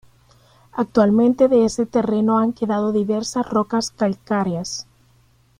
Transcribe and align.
Actualmente 0.71 1.47
de 1.47 1.63
ese 1.63 1.85
terreno 1.85 2.39
han 2.39 2.53
quedado 2.53 2.91
diversas 2.91 3.47
rocas 3.47 3.91
calcáreas. 3.91 4.87